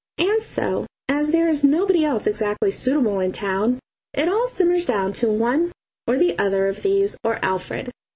And 0.17 0.41
so, 0.41 0.87
as 1.07 1.29
there 1.29 1.47
is 1.47 1.63
nobody 1.63 2.03
else 2.03 2.25
exactly 2.25 2.71
suitable 2.71 3.19
in 3.19 3.31
town, 3.31 3.77
it 4.15 4.27
all 4.27 4.47
simmers 4.47 4.83
down 4.87 5.13
to 5.21 5.29
one 5.29 5.71
or 6.07 6.17
the 6.17 6.35
other 6.39 6.67
of 6.67 6.81
these 6.81 7.15
or 7.23 7.37
Alfred. 7.45 7.91